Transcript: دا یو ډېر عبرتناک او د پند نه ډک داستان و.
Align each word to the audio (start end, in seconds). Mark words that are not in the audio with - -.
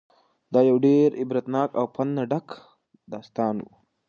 دا 0.53 0.59
یو 0.69 0.77
ډېر 0.87 1.07
عبرتناک 1.21 1.69
او 1.79 1.85
د 1.89 1.91
پند 1.95 2.11
نه 2.17 2.23
ډک 2.31 2.47
داستان 3.13 3.55
و. 3.63 3.67